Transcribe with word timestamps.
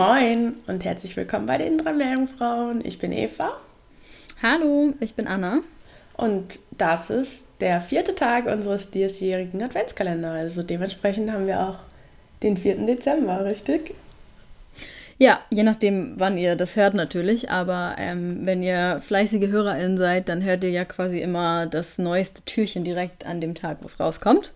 Moin 0.00 0.54
und 0.66 0.82
herzlich 0.82 1.14
willkommen 1.18 1.44
bei 1.44 1.58
den 1.58 1.76
drei 1.76 1.92
Meerjungfrauen. 1.92 2.82
Ich 2.86 2.98
bin 2.98 3.12
Eva 3.12 3.52
Hallo, 4.42 4.94
ich 4.98 5.12
bin 5.12 5.26
Anna. 5.26 5.58
und 6.16 6.58
das 6.70 7.10
ist 7.10 7.46
der 7.60 7.82
vierte 7.82 8.14
Tag 8.14 8.46
unseres 8.46 8.90
diesjährigen 8.90 9.62
Adventskalenders. 9.62 10.36
Also 10.36 10.62
dementsprechend 10.62 11.30
haben 11.30 11.46
wir 11.46 11.60
auch 11.60 11.80
den 12.42 12.56
4. 12.56 12.86
Dezember, 12.86 13.44
richtig? 13.44 13.94
Ja, 15.22 15.40
je 15.50 15.64
nachdem, 15.64 16.14
wann 16.16 16.38
ihr 16.38 16.56
das 16.56 16.76
hört 16.76 16.94
natürlich, 16.94 17.50
aber 17.50 17.94
ähm, 17.98 18.46
wenn 18.46 18.62
ihr 18.62 19.02
fleißige 19.06 19.48
HörerInnen 19.48 19.98
seid, 19.98 20.30
dann 20.30 20.42
hört 20.42 20.64
ihr 20.64 20.70
ja 20.70 20.86
quasi 20.86 21.20
immer 21.20 21.66
das 21.66 21.98
neueste 21.98 22.42
Türchen 22.46 22.84
direkt 22.84 23.26
an 23.26 23.38
dem 23.42 23.54
Tag, 23.54 23.82
wo 23.82 23.84
es 23.84 24.00
rauskommt. 24.00 24.50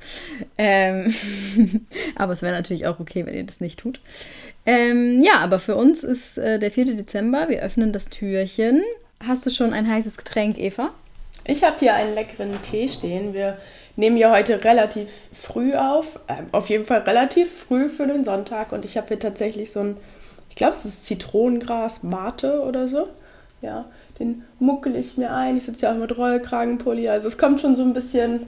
Ähm, 0.56 1.14
aber 2.16 2.32
es 2.32 2.40
wäre 2.40 2.54
natürlich 2.54 2.86
auch 2.86 2.98
okay, 2.98 3.26
wenn 3.26 3.34
ihr 3.34 3.44
das 3.44 3.60
nicht 3.60 3.78
tut. 3.78 4.00
Ähm, 4.64 5.22
ja, 5.22 5.34
aber 5.40 5.58
für 5.58 5.76
uns 5.76 6.02
ist 6.02 6.38
äh, 6.38 6.58
der 6.58 6.70
4. 6.70 6.96
Dezember, 6.96 7.50
wir 7.50 7.60
öffnen 7.60 7.92
das 7.92 8.06
Türchen. 8.06 8.82
Hast 9.22 9.44
du 9.44 9.50
schon 9.50 9.74
ein 9.74 9.86
heißes 9.86 10.16
Getränk, 10.16 10.56
Eva? 10.58 10.94
Ich 11.46 11.62
habe 11.62 11.76
hier 11.78 11.92
einen 11.92 12.14
leckeren 12.14 12.50
Tee 12.62 12.88
stehen. 12.88 13.34
Wir 13.34 13.58
nehmen 13.96 14.16
ja 14.16 14.32
heute 14.32 14.64
relativ 14.64 15.10
früh 15.34 15.74
auf. 15.74 16.18
Ähm, 16.26 16.46
auf 16.52 16.70
jeden 16.70 16.86
Fall 16.86 17.00
relativ 17.00 17.52
früh 17.52 17.90
für 17.90 18.06
den 18.06 18.24
Sonntag. 18.24 18.72
Und 18.72 18.86
ich 18.86 18.96
habe 18.96 19.08
hier 19.08 19.18
tatsächlich 19.18 19.70
so 19.70 19.80
ein, 19.80 19.96
ich 20.54 20.56
glaube, 20.56 20.74
es 20.74 20.84
ist 20.84 21.04
Zitronengras 21.04 22.04
Mate 22.04 22.62
oder 22.62 22.86
so. 22.86 23.08
Ja, 23.60 23.86
den 24.20 24.44
muckel 24.60 24.94
ich 24.94 25.16
mir 25.16 25.32
ein. 25.32 25.56
Ich 25.56 25.64
sitze 25.64 25.86
ja 25.86 25.92
auch 25.92 25.96
mit 25.96 26.16
Rollkragenpulli. 26.16 27.08
Also 27.08 27.26
es 27.26 27.36
kommt 27.36 27.60
schon 27.60 27.74
so 27.74 27.82
ein 27.82 27.92
bisschen, 27.92 28.46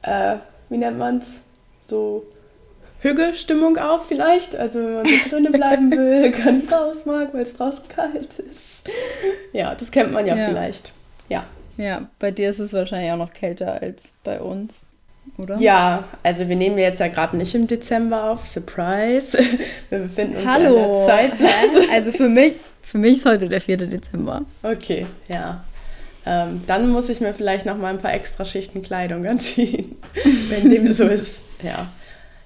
äh, 0.00 0.36
wie 0.70 0.78
nennt 0.78 0.96
man 0.98 1.18
es? 1.18 1.42
So 1.82 2.24
Hügge-Stimmung 3.00 3.76
auf 3.76 4.06
vielleicht. 4.06 4.56
Also 4.56 4.78
wenn 4.78 4.94
man 4.94 5.04
so 5.04 5.12
drinnen 5.30 5.52
bleiben 5.52 5.90
will, 5.90 6.30
gar 6.30 6.52
nicht 6.52 6.72
raus 6.72 7.04
mag, 7.04 7.34
weil 7.34 7.42
es 7.42 7.54
draußen 7.54 7.86
kalt 7.86 8.38
ist. 8.38 8.84
Ja, 9.52 9.74
das 9.74 9.90
kennt 9.90 10.10
man 10.10 10.24
ja, 10.24 10.34
Ja. 10.34 10.48
vielleicht. 10.48 10.92
Ja. 11.28 11.44
Ja, 11.76 12.08
bei 12.18 12.30
dir 12.30 12.48
ist 12.48 12.60
es 12.60 12.72
wahrscheinlich 12.72 13.12
auch 13.12 13.18
noch 13.18 13.34
kälter 13.34 13.82
als 13.82 14.14
bei 14.24 14.40
uns, 14.40 14.80
oder? 15.38 15.58
Ja, 15.58 16.04
also 16.22 16.48
wir 16.48 16.56
nehmen 16.56 16.78
jetzt 16.78 17.00
ja 17.00 17.08
gerade 17.08 17.36
nicht 17.36 17.54
im 17.54 17.66
Dezember 17.66 18.30
auf. 18.30 18.46
Surprise. 18.48 19.38
Wir 19.90 19.98
befinden 20.00 20.36
uns 20.36 20.44
ja 20.44 20.56
in 20.56 20.64
Hallo. 20.66 20.74
der 20.76 21.06
Zeit. 21.06 21.32
Hä? 21.38 21.86
Also 21.92 22.12
für 22.12 22.28
mich, 22.28 22.54
für 22.82 22.98
mich 22.98 23.18
ist 23.18 23.26
heute 23.26 23.48
der 23.48 23.60
4. 23.60 23.76
Dezember. 23.78 24.42
Okay, 24.62 25.06
ja. 25.28 25.64
Ähm, 26.24 26.62
dann 26.66 26.88
muss 26.90 27.08
ich 27.08 27.20
mir 27.20 27.34
vielleicht 27.34 27.66
noch 27.66 27.76
mal 27.76 27.88
ein 27.88 27.98
paar 27.98 28.14
extra 28.14 28.44
Schichten 28.44 28.82
Kleidung 28.82 29.26
anziehen, 29.28 29.96
wenn 30.50 30.70
dem 30.70 30.92
so 30.92 31.04
ist. 31.04 31.40
Ja, 31.62 31.88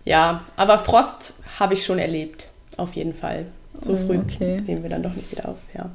ja. 0.04 0.44
Aber 0.56 0.78
Frost 0.78 1.34
habe 1.58 1.74
ich 1.74 1.84
schon 1.84 1.98
erlebt, 1.98 2.46
auf 2.76 2.94
jeden 2.94 3.14
Fall. 3.14 3.46
So 3.82 3.92
Oh, 3.92 3.96
früh 4.06 4.18
okay. 4.18 4.62
nehmen 4.66 4.82
wir 4.82 4.88
dann 4.90 5.02
doch 5.02 5.12
nicht 5.14 5.30
wieder 5.30 5.50
auf. 5.50 5.58
Ja. 5.76 5.90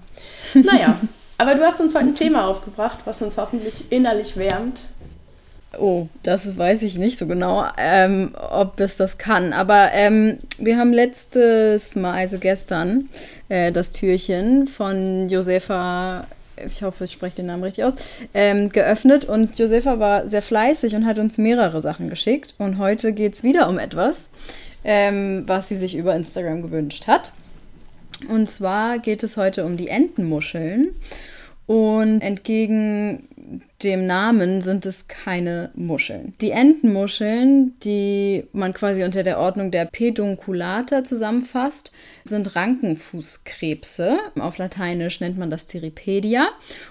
Naja, 0.53 1.00
aber 1.40 1.56
du 1.56 1.64
hast 1.66 1.81
uns 1.81 1.96
heute 1.96 2.06
ein 2.06 2.16
Thema 2.16 2.46
aufgebracht, 2.47 3.00
was 3.06 3.22
uns 3.24 3.38
hoffentlich 3.38 3.91
innerlich 3.91 4.38
wärmt. 4.38 4.81
Oh, 5.80 6.08
das 6.24 6.58
weiß 6.58 6.82
ich 6.82 6.98
nicht 6.98 7.18
so 7.18 7.28
genau, 7.28 7.66
ähm, 7.78 8.36
ob 8.52 8.80
es 8.82 8.98
das 8.98 9.18
kann. 9.18 9.54
Aber 9.54 9.92
ähm, 9.94 10.40
wir 10.58 10.78
haben 10.78 10.92
letztes 10.92 11.96
Mal, 11.96 12.14
also 12.14 12.40
gestern, 12.40 13.08
äh, 13.48 13.72
das 13.72 13.92
Türchen 13.92 14.68
von 14.68 15.30
Josefa, 15.30 16.28
ich 16.66 16.84
hoffe, 16.84 17.06
ich 17.06 17.14
spreche 17.14 17.38
den 17.38 17.46
Namen 17.46 17.64
richtig 17.64 17.86
aus, 17.86 17.96
ähm, 18.34 18.70
geöffnet. 18.70 19.24
Und 19.24 19.58
Josefa 19.58 19.98
war 19.98 20.28
sehr 20.28 20.42
fleißig 20.42 20.94
und 20.94 21.06
hat 21.06 21.18
uns 21.20 21.38
mehrere 21.38 21.82
Sachen 21.82 22.09
geschickt. 22.09 22.53
Und 22.58 22.78
heute 22.78 23.14
geht 23.14 23.36
es 23.36 23.44
wieder 23.44 23.70
um 23.70 23.80
etwas, 23.80 24.30
ähm, 24.84 25.44
was 25.48 25.70
sie 25.70 25.78
sich 25.78 25.96
über 25.96 26.14
Instagram 26.14 26.64
gewünscht 26.64 27.08
hat. 27.08 27.32
Und 28.28 28.50
zwar 28.50 29.00
geht 29.00 29.24
es 29.24 29.38
heute 29.38 29.64
um 29.64 29.78
die 29.78 29.88
Entenmuscheln. 29.88 30.92
Und 31.66 32.20
entgegen 32.20 33.30
dem 33.84 34.06
Namen 34.06 34.62
sind 34.62 34.86
es 34.86 35.08
keine 35.08 35.72
Muscheln. 35.74 36.34
Die 36.42 36.52
Entenmuscheln, 36.52 37.74
die 37.84 38.44
man 38.54 38.74
quasi 38.74 39.04
unter 39.04 39.24
der 39.24 39.40
Ordnung 39.40 39.72
der 39.72 39.86
Pedunculata 39.86 41.04
zusammenfasst, 41.04 41.92
sind 42.24 42.56
Rankenfußkrebse. 42.56 44.20
Auf 44.40 44.58
Lateinisch 44.58 45.20
nennt 45.20 45.38
man 45.38 45.50
das 45.50 45.68
Cirripedia. 45.68 46.50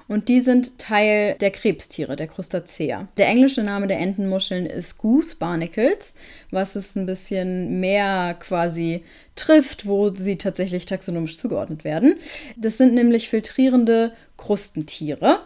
Und 0.08 0.28
die 0.28 0.40
sind 0.40 0.78
Teil 0.78 1.36
der 1.40 1.50
Krebstiere, 1.50 2.16
der 2.16 2.26
Crustacea. 2.26 3.08
Der 3.16 3.28
englische 3.28 3.62
Name 3.62 3.86
der 3.86 3.98
Entenmuscheln 3.98 4.66
ist 4.66 4.98
Goose 4.98 5.36
Barnacles, 5.36 6.14
was 6.50 6.74
es 6.74 6.96
ein 6.96 7.06
bisschen 7.06 7.80
mehr 7.80 8.36
quasi 8.40 9.04
trifft, 9.36 9.86
wo 9.86 10.14
sie 10.14 10.36
tatsächlich 10.36 10.86
taxonomisch 10.86 11.36
zugeordnet 11.36 11.84
werden. 11.84 12.16
Das 12.56 12.78
sind 12.78 12.94
nämlich 12.94 13.28
filtrierende 13.28 14.12
Krustentiere. 14.36 15.40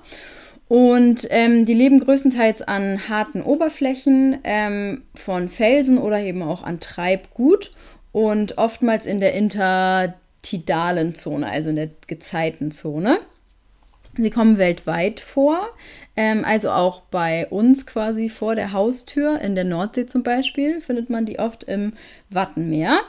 Und 0.69 1.27
ähm, 1.31 1.67
die 1.67 1.75
leben 1.75 2.01
größtenteils 2.01 2.63
an 2.63 3.09
harten 3.09 3.43
Oberflächen 3.43 4.39
ähm, 4.45 5.03
von 5.15 5.49
Felsen 5.49 5.99
oder 5.99 6.21
eben 6.21 6.43
auch 6.43 6.63
an 6.63 6.81
Treibgut 6.81 7.73
und 8.13 8.59
oftmals 8.59 9.07
in 9.07 9.21
der 9.21 9.35
intertidalen 9.35 11.15
Zone, 11.15 11.49
also 11.49 11.71
in 11.71 11.77
der 11.77 11.91
Gezeitenzone. 12.07 13.19
Sie 14.17 14.31
kommen 14.31 14.59
weltweit 14.59 15.21
vor, 15.21 15.71
ähm, 16.17 16.45
also 16.45 16.71
auch 16.71 17.01
bei 17.11 17.47
uns 17.49 17.87
quasi 17.87 18.29
vor 18.29 18.55
der 18.55 18.73
Haustür, 18.73 19.41
in 19.41 19.55
der 19.55 19.65
Nordsee 19.65 20.07
zum 20.07 20.23
Beispiel, 20.23 20.81
findet 20.81 21.11
man 21.11 21.27
die 21.27 21.39
oft 21.39 21.65
im 21.65 21.95
Wattenmeer. 22.31 23.01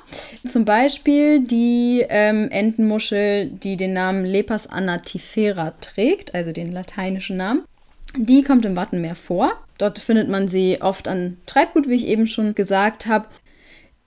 Zum 0.46 0.66
Beispiel 0.66 1.42
die 1.42 2.06
ähm, 2.10 2.50
Entenmuschel, 2.50 3.48
die 3.48 3.78
den 3.78 3.94
Namen 3.94 4.26
Lepas 4.26 4.68
anatifera 4.68 5.72
trägt, 5.82 6.34
also 6.34 6.52
den 6.52 6.72
lateinischen 6.72 7.38
Namen. 7.38 7.64
Die 8.18 8.44
kommt 8.44 8.66
im 8.66 8.76
Wattenmeer 8.76 9.16
vor. 9.16 9.52
Dort 9.78 10.00
findet 10.00 10.30
man 10.30 10.48
sie 10.48 10.82
oft 10.82 11.08
an 11.08 11.38
Treibgut, 11.46 11.90
wie 11.90 11.96
ich 11.96 12.08
eben 12.08 12.28
schon 12.28 12.56
gesagt 12.56 13.06
habe. 13.06 13.28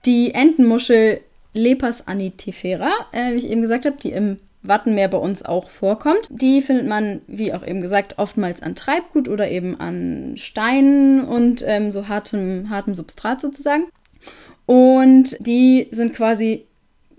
Die 0.05 0.33
Entenmuschel 0.33 1.21
Lepas 1.53 2.07
anitifera, 2.07 2.91
äh, 3.11 3.33
wie 3.33 3.39
ich 3.39 3.49
eben 3.49 3.61
gesagt 3.61 3.85
habe, 3.85 3.97
die 4.01 4.11
im 4.11 4.39
Wattenmeer 4.61 5.07
bei 5.07 5.17
uns 5.17 5.43
auch 5.43 5.69
vorkommt. 5.69 6.27
Die 6.29 6.61
findet 6.61 6.87
man, 6.87 7.21
wie 7.27 7.53
auch 7.53 7.65
eben 7.65 7.81
gesagt, 7.81 8.15
oftmals 8.17 8.61
an 8.61 8.75
Treibgut 8.75 9.29
oder 9.29 9.49
eben 9.49 9.79
an 9.79 10.33
Steinen 10.35 11.23
und 11.23 11.63
ähm, 11.65 11.91
so 11.91 12.07
hartem, 12.07 12.69
hartem 12.69 12.95
Substrat 12.95 13.39
sozusagen. 13.39 13.85
Und 14.65 15.37
die 15.39 15.87
sind 15.91 16.13
quasi, 16.13 16.65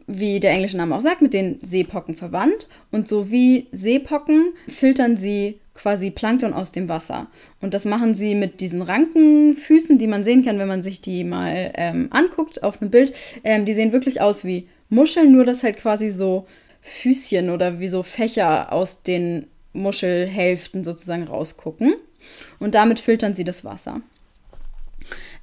wie 0.06 0.38
der 0.38 0.52
englische 0.52 0.76
Name 0.76 0.94
auch 0.94 1.02
sagt, 1.02 1.22
mit 1.22 1.32
den 1.32 1.58
Seepocken 1.60 2.14
verwandt. 2.14 2.68
Und 2.90 3.08
so 3.08 3.30
wie 3.30 3.68
Seepocken 3.72 4.52
filtern 4.68 5.16
sie 5.16 5.58
quasi 5.74 6.10
Plankton 6.10 6.52
aus 6.52 6.72
dem 6.72 6.88
Wasser. 6.88 7.28
Und 7.62 7.72
das 7.72 7.86
machen 7.86 8.14
sie 8.14 8.34
mit 8.34 8.60
diesen 8.60 8.82
Rankenfüßen, 8.82 9.98
die 9.98 10.06
man 10.06 10.24
sehen 10.24 10.44
kann, 10.44 10.58
wenn 10.58 10.68
man 10.68 10.82
sich 10.82 11.00
die 11.00 11.24
mal 11.24 11.72
ähm, 11.74 12.08
anguckt 12.10 12.62
auf 12.62 12.80
einem 12.80 12.90
Bild. 12.90 13.14
Ähm, 13.44 13.64
die 13.64 13.74
sehen 13.74 13.92
wirklich 13.92 14.20
aus 14.20 14.44
wie 14.44 14.68
Muscheln, 14.90 15.32
nur 15.32 15.44
dass 15.44 15.62
halt 15.62 15.78
quasi 15.78 16.10
so 16.10 16.46
Füßchen 16.82 17.50
oder 17.50 17.80
wie 17.80 17.88
so 17.88 18.02
Fächer 18.02 18.72
aus 18.72 19.02
den 19.02 19.46
Muschelhälften 19.72 20.84
sozusagen 20.84 21.24
rausgucken. 21.24 21.94
Und 22.58 22.74
damit 22.74 23.00
filtern 23.00 23.34
sie 23.34 23.44
das 23.44 23.64
Wasser. 23.64 24.00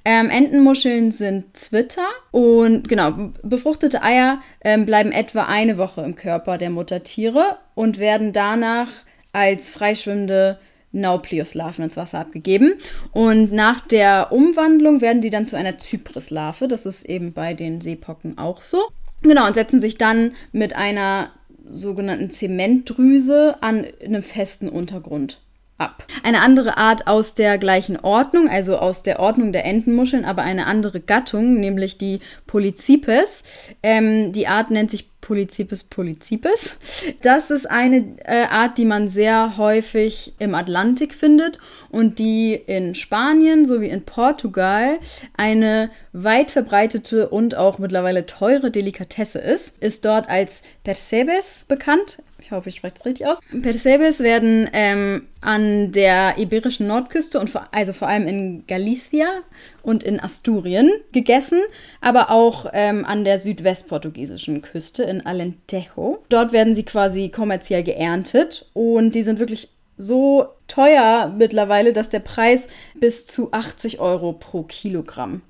Ähm, 0.04 0.30
Entenmuscheln 0.30 1.12
sind 1.12 1.56
Zwitter 1.56 2.06
und 2.30 2.88
genau, 2.88 3.32
befruchtete 3.42 4.02
Eier 4.02 4.40
ähm, 4.62 4.86
bleiben 4.86 5.12
etwa 5.12 5.44
eine 5.44 5.76
Woche 5.76 6.02
im 6.02 6.14
Körper 6.14 6.56
der 6.56 6.70
Muttertiere 6.70 7.58
und 7.74 7.98
werden 7.98 8.32
danach 8.32 8.88
als 9.32 9.70
freischwimmende 9.70 10.58
Nauplius-Larven 10.92 11.84
ins 11.84 11.96
Wasser 11.96 12.20
abgegeben. 12.20 12.74
Und 13.12 13.52
nach 13.52 13.82
der 13.82 14.32
Umwandlung 14.32 15.00
werden 15.00 15.20
die 15.20 15.30
dann 15.30 15.46
zu 15.46 15.56
einer 15.56 15.78
Zypris-Larve. 15.78 16.68
Das 16.68 16.86
ist 16.86 17.04
eben 17.04 17.32
bei 17.32 17.54
den 17.54 17.80
Seepocken 17.80 18.38
auch 18.38 18.62
so. 18.62 18.82
Genau, 19.22 19.46
und 19.46 19.54
setzen 19.54 19.80
sich 19.80 19.98
dann 19.98 20.32
mit 20.52 20.74
einer 20.76 21.30
sogenannten 21.68 22.30
Zementdrüse 22.30 23.56
an 23.60 23.86
einem 24.02 24.22
festen 24.22 24.68
Untergrund 24.68 25.40
ab. 25.78 26.04
Eine 26.22 26.42
andere 26.42 26.76
Art 26.76 27.06
aus 27.06 27.34
der 27.34 27.56
gleichen 27.56 27.98
Ordnung, 27.98 28.48
also 28.48 28.76
aus 28.76 29.02
der 29.02 29.20
Ordnung 29.20 29.52
der 29.52 29.64
Entenmuscheln, 29.64 30.24
aber 30.24 30.42
eine 30.42 30.66
andere 30.66 31.00
Gattung, 31.00 31.60
nämlich 31.60 31.98
die 31.98 32.20
Polycipes. 32.46 33.42
Ähm, 33.82 34.32
die 34.32 34.48
Art 34.48 34.70
nennt 34.70 34.90
sich 34.90 35.08
Polycipes 35.20 35.84
polycipes. 35.84 36.78
Das 37.20 37.50
ist 37.50 37.68
eine 37.68 38.16
äh, 38.24 38.44
Art, 38.44 38.78
die 38.78 38.86
man 38.86 39.10
sehr 39.10 39.58
häufig 39.58 40.32
im 40.38 40.54
Atlantik 40.54 41.14
findet 41.14 41.58
und 41.90 42.18
die 42.18 42.54
in 42.54 42.94
Spanien 42.94 43.66
sowie 43.66 43.88
in 43.88 44.04
Portugal 44.04 44.98
eine 45.36 45.90
weit 46.12 46.50
verbreitete 46.50 47.28
und 47.28 47.56
auch 47.56 47.78
mittlerweile 47.78 48.24
teure 48.24 48.70
Delikatesse 48.70 49.38
ist. 49.38 49.76
Ist 49.82 50.06
dort 50.06 50.30
als 50.30 50.62
Percebes 50.82 51.66
bekannt, 51.68 52.22
ich 52.48 52.52
hoffe, 52.52 52.70
ich 52.70 52.76
spreche 52.76 52.94
es 52.96 53.04
richtig 53.04 53.26
aus. 53.26 53.40
Percebes 53.60 54.20
werden 54.20 54.70
ähm, 54.72 55.26
an 55.42 55.92
der 55.92 56.38
iberischen 56.38 56.86
Nordküste 56.86 57.38
und 57.38 57.50
vor, 57.50 57.68
also 57.72 57.92
vor 57.92 58.08
allem 58.08 58.26
in 58.26 58.64
Galicia 58.66 59.42
und 59.82 60.02
in 60.02 60.18
Asturien 60.18 60.90
gegessen, 61.12 61.60
aber 62.00 62.30
auch 62.30 62.70
ähm, 62.72 63.04
an 63.04 63.24
der 63.24 63.38
südwestportugiesischen 63.38 64.62
Küste 64.62 65.02
in 65.02 65.26
Alentejo. 65.26 66.24
Dort 66.30 66.52
werden 66.52 66.74
sie 66.74 66.84
quasi 66.84 67.28
kommerziell 67.28 67.82
geerntet 67.82 68.70
und 68.72 69.14
die 69.14 69.24
sind 69.24 69.38
wirklich 69.40 69.68
so 69.98 70.46
teuer 70.68 71.34
mittlerweile, 71.36 71.92
dass 71.92 72.08
der 72.08 72.20
Preis 72.20 72.66
bis 72.94 73.26
zu 73.26 73.52
80 73.52 74.00
Euro 74.00 74.32
pro 74.32 74.62
Kilogramm 74.62 75.42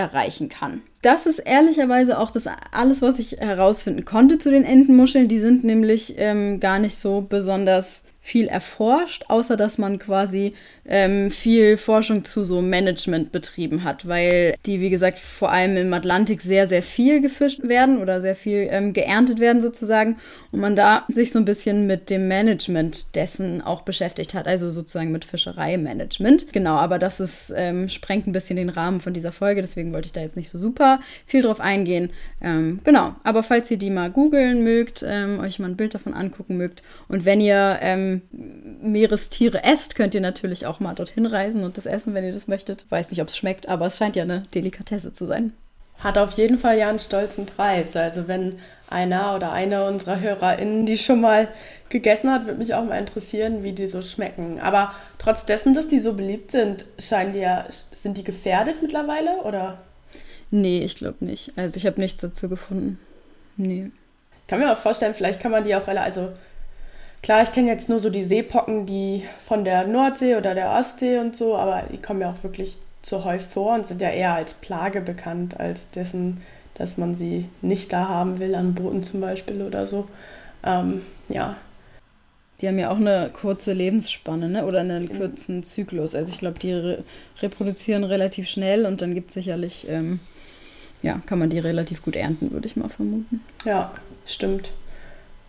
erreichen 0.00 0.48
kann. 0.48 0.82
Das 1.02 1.26
ist 1.26 1.38
ehrlicherweise 1.38 2.18
auch 2.18 2.30
das 2.30 2.46
alles, 2.72 3.00
was 3.02 3.18
ich 3.18 3.38
herausfinden 3.38 4.04
konnte 4.04 4.38
zu 4.38 4.50
den 4.50 4.64
Entenmuscheln. 4.64 5.28
Die 5.28 5.38
sind 5.38 5.64
nämlich 5.64 6.14
ähm, 6.18 6.60
gar 6.60 6.78
nicht 6.78 6.98
so 6.98 7.24
besonders 7.26 8.04
viel 8.22 8.48
erforscht, 8.48 9.24
außer 9.28 9.56
dass 9.56 9.78
man 9.78 9.98
quasi 9.98 10.54
ähm, 10.86 11.30
viel 11.30 11.76
Forschung 11.76 12.24
zu 12.24 12.44
so 12.44 12.60
Management 12.60 13.32
betrieben 13.32 13.84
hat, 13.84 14.06
weil 14.06 14.56
die, 14.66 14.80
wie 14.80 14.90
gesagt, 14.90 15.18
vor 15.18 15.50
allem 15.50 15.76
im 15.76 15.94
Atlantik 15.94 16.42
sehr, 16.42 16.66
sehr 16.66 16.82
viel 16.82 17.20
gefischt 17.20 17.62
werden 17.62 17.98
oder 17.98 18.20
sehr 18.20 18.34
viel 18.34 18.68
ähm, 18.70 18.92
geerntet 18.92 19.38
werden 19.40 19.62
sozusagen 19.62 20.16
und 20.52 20.60
man 20.60 20.76
da 20.76 21.06
sich 21.08 21.32
so 21.32 21.38
ein 21.38 21.44
bisschen 21.44 21.86
mit 21.86 22.10
dem 22.10 22.28
Management 22.28 23.14
dessen 23.14 23.62
auch 23.62 23.82
beschäftigt 23.82 24.34
hat, 24.34 24.46
also 24.46 24.70
sozusagen 24.70 25.12
mit 25.12 25.24
Fischereimanagement. 25.24 26.52
Genau, 26.52 26.74
aber 26.74 26.98
das 26.98 27.20
ist, 27.20 27.52
ähm, 27.56 27.88
sprengt 27.88 28.26
ein 28.26 28.32
bisschen 28.32 28.56
den 28.56 28.68
Rahmen 28.68 29.00
von 29.00 29.14
dieser 29.14 29.32
Folge, 29.32 29.62
deswegen 29.62 29.92
wollte 29.92 30.06
ich 30.06 30.12
da 30.12 30.20
jetzt 30.20 30.36
nicht 30.36 30.50
so 30.50 30.58
super 30.58 31.00
viel 31.24 31.42
drauf 31.42 31.60
eingehen. 31.60 32.10
Ähm, 32.42 32.80
genau, 32.84 33.14
aber 33.22 33.42
falls 33.42 33.70
ihr 33.70 33.78
die 33.78 33.90
mal 33.90 34.10
googeln 34.10 34.62
mögt, 34.62 35.04
ähm, 35.06 35.40
euch 35.40 35.58
mal 35.58 35.68
ein 35.68 35.76
Bild 35.76 35.94
davon 35.94 36.14
angucken 36.14 36.56
mögt 36.56 36.82
und 37.08 37.24
wenn 37.24 37.40
ihr 37.40 37.78
Meerestiere 38.82 39.64
esst, 39.64 39.94
könnt 39.94 40.14
ihr 40.14 40.20
natürlich 40.20 40.66
auch 40.66 40.80
mal 40.80 40.94
dorthin 40.94 41.26
reisen 41.26 41.64
und 41.64 41.76
das 41.76 41.86
essen, 41.86 42.14
wenn 42.14 42.24
ihr 42.24 42.32
das 42.32 42.48
möchtet. 42.48 42.86
Weiß 42.90 43.10
nicht, 43.10 43.22
ob 43.22 43.28
es 43.28 43.36
schmeckt, 43.36 43.68
aber 43.68 43.86
es 43.86 43.98
scheint 43.98 44.16
ja 44.16 44.22
eine 44.22 44.44
Delikatesse 44.54 45.12
zu 45.12 45.26
sein. 45.26 45.52
Hat 45.98 46.16
auf 46.16 46.32
jeden 46.32 46.58
Fall 46.58 46.78
ja 46.78 46.88
einen 46.88 46.98
stolzen 46.98 47.46
Preis. 47.46 47.94
Also 47.94 48.26
wenn 48.26 48.58
einer 48.88 49.36
oder 49.36 49.52
eine 49.52 49.86
unserer 49.86 50.20
HörerInnen 50.20 50.86
die 50.86 50.96
schon 50.96 51.20
mal 51.20 51.48
gegessen 51.90 52.30
hat, 52.30 52.46
würde 52.46 52.58
mich 52.58 52.74
auch 52.74 52.84
mal 52.84 52.98
interessieren, 52.98 53.62
wie 53.62 53.72
die 53.72 53.86
so 53.86 54.00
schmecken. 54.00 54.60
Aber 54.60 54.94
trotz 55.18 55.44
dessen, 55.44 55.74
dass 55.74 55.88
die 55.88 56.00
so 56.00 56.14
beliebt 56.14 56.50
sind, 56.50 56.86
scheinen 56.98 57.32
die 57.32 57.40
ja, 57.40 57.66
sind 57.70 58.16
die 58.16 58.24
gefährdet 58.24 58.76
mittlerweile, 58.80 59.42
oder? 59.44 59.76
Nee, 60.50 60.80
ich 60.80 60.96
glaube 60.96 61.24
nicht. 61.24 61.52
Also 61.56 61.76
ich 61.76 61.86
habe 61.86 62.00
nichts 62.00 62.20
dazu 62.20 62.48
gefunden. 62.48 62.98
Nee. 63.56 63.90
Ich 64.42 64.46
kann 64.48 64.58
mir 64.58 64.72
auch 64.72 64.78
vorstellen, 64.78 65.14
vielleicht 65.14 65.40
kann 65.40 65.52
man 65.52 65.64
die 65.64 65.76
auch, 65.76 65.86
also 65.86 66.30
Klar, 67.22 67.42
ich 67.42 67.52
kenne 67.52 67.68
jetzt 67.68 67.88
nur 67.88 68.00
so 68.00 68.08
die 68.08 68.22
Seepocken, 68.22 68.86
die 68.86 69.24
von 69.44 69.64
der 69.64 69.86
Nordsee 69.86 70.36
oder 70.36 70.54
der 70.54 70.70
Ostsee 70.70 71.18
und 71.18 71.36
so, 71.36 71.54
aber 71.54 71.84
die 71.92 71.98
kommen 71.98 72.22
ja 72.22 72.30
auch 72.30 72.42
wirklich 72.42 72.78
zu 73.02 73.24
häufig 73.24 73.46
vor 73.46 73.74
und 73.74 73.86
sind 73.86 74.00
ja 74.00 74.10
eher 74.10 74.34
als 74.34 74.54
Plage 74.54 75.00
bekannt, 75.00 75.58
als 75.60 75.90
dessen, 75.90 76.42
dass 76.74 76.96
man 76.96 77.14
sie 77.14 77.48
nicht 77.60 77.92
da 77.92 78.08
haben 78.08 78.40
will, 78.40 78.54
an 78.54 78.74
Booten 78.74 79.02
zum 79.02 79.20
Beispiel 79.20 79.62
oder 79.62 79.86
so. 79.86 80.08
Ähm, 80.64 81.02
ja. 81.28 81.56
Die 82.60 82.68
haben 82.68 82.78
ja 82.78 82.90
auch 82.90 82.96
eine 82.96 83.30
kurze 83.32 83.72
Lebensspanne 83.72 84.48
ne? 84.48 84.66
oder 84.66 84.80
einen 84.80 85.08
kurzen 85.08 85.62
Zyklus. 85.62 86.14
Also 86.14 86.32
ich 86.32 86.38
glaube, 86.38 86.58
die 86.58 86.72
re 86.72 87.04
reproduzieren 87.40 88.04
relativ 88.04 88.48
schnell 88.48 88.84
und 88.84 89.00
dann 89.00 89.14
gibt 89.14 89.28
es 89.28 89.34
sicherlich, 89.34 89.86
ähm, 89.88 90.20
ja, 91.02 91.22
kann 91.24 91.38
man 91.38 91.48
die 91.48 91.58
relativ 91.58 92.02
gut 92.02 92.16
ernten, 92.16 92.50
würde 92.50 92.66
ich 92.66 92.76
mal 92.76 92.90
vermuten. 92.90 93.42
Ja, 93.64 93.92
stimmt. 94.26 94.72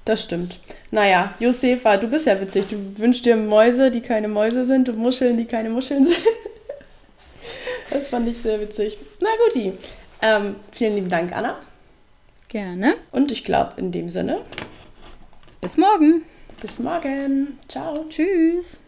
Das 0.06 0.24
stimmt. 0.24 0.60
Naja, 0.90 1.34
Josefa, 1.40 1.98
du 1.98 2.08
bist 2.08 2.26
ja 2.26 2.40
witzig. 2.42 2.66
Du 2.68 2.98
wünschst 2.98 3.26
dir 3.26 3.36
Mäuse, 3.36 3.92
die 3.92 4.02
keine 4.02 4.28
Mäuse 4.28 4.66
sind 4.66 4.90
und 4.90 4.98
Muscheln, 4.98 5.38
die 5.38 5.46
keine 5.46 5.70
Muscheln 5.70 6.06
sind. 6.06 6.18
das 7.92 8.10
fand 8.10 8.28
ich 8.28 8.38
sehr 8.38 8.60
witzig. 8.60 8.98
Na 9.22 9.30
guti. 9.46 9.74
Ähm, 10.22 10.56
vielen 10.72 10.96
lieben 10.96 11.10
Dank, 11.10 11.36
Anna. 11.36 11.60
Gerne. 12.50 12.96
Und 13.12 13.32
ich 13.32 13.44
glaube, 13.44 13.74
in 13.78 13.92
dem 13.92 14.10
Sinne. 14.10 14.42
Bis 15.62 15.78
morgen. 15.78 16.24
Bis 16.60 16.80
morgen. 16.80 17.60
Ciao. 17.70 17.94
Tschüss. 18.10 18.81